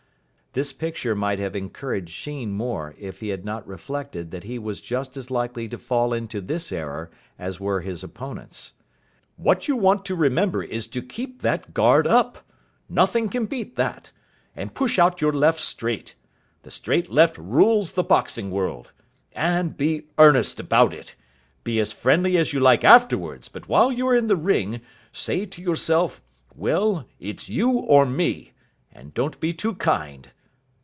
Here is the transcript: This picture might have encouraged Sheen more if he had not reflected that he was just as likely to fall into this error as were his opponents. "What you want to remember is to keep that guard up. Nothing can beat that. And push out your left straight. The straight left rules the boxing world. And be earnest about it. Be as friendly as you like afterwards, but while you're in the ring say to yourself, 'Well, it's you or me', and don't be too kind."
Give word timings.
This 0.53 0.73
picture 0.73 1.15
might 1.15 1.39
have 1.39 1.55
encouraged 1.55 2.09
Sheen 2.11 2.51
more 2.51 2.93
if 2.99 3.21
he 3.21 3.29
had 3.29 3.45
not 3.45 3.65
reflected 3.65 4.31
that 4.31 4.43
he 4.43 4.59
was 4.59 4.81
just 4.81 5.15
as 5.15 5.31
likely 5.31 5.69
to 5.69 5.77
fall 5.77 6.11
into 6.13 6.41
this 6.41 6.73
error 6.73 7.09
as 7.39 7.61
were 7.61 7.79
his 7.79 8.03
opponents. 8.03 8.73
"What 9.37 9.69
you 9.69 9.77
want 9.77 10.03
to 10.03 10.13
remember 10.13 10.61
is 10.61 10.87
to 10.89 11.01
keep 11.01 11.41
that 11.41 11.73
guard 11.73 12.05
up. 12.05 12.39
Nothing 12.89 13.29
can 13.29 13.45
beat 13.45 13.77
that. 13.77 14.11
And 14.53 14.73
push 14.75 14.99
out 14.99 15.21
your 15.21 15.31
left 15.31 15.61
straight. 15.61 16.15
The 16.63 16.71
straight 16.71 17.09
left 17.09 17.37
rules 17.37 17.93
the 17.93 18.03
boxing 18.03 18.51
world. 18.51 18.91
And 19.31 19.77
be 19.77 20.07
earnest 20.17 20.59
about 20.59 20.93
it. 20.93 21.15
Be 21.63 21.79
as 21.79 21.93
friendly 21.93 22.35
as 22.35 22.51
you 22.51 22.59
like 22.59 22.83
afterwards, 22.83 23.47
but 23.47 23.69
while 23.69 23.89
you're 23.89 24.15
in 24.15 24.27
the 24.27 24.35
ring 24.35 24.81
say 25.13 25.45
to 25.45 25.61
yourself, 25.61 26.21
'Well, 26.53 27.05
it's 27.21 27.47
you 27.47 27.69
or 27.71 28.05
me', 28.05 28.51
and 28.91 29.13
don't 29.13 29.39
be 29.39 29.53
too 29.53 29.75
kind." 29.75 30.29